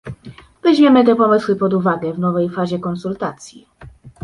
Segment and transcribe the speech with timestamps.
[0.63, 3.67] Weźmiemy te pomysły pod uwagę w nowej fazie konsultacji